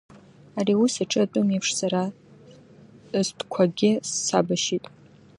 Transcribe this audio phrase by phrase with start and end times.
[0.59, 2.01] Ари аус аҿы атәым иеиԥш сара
[3.27, 3.91] стәқәагьы
[4.25, 4.85] сабашьит.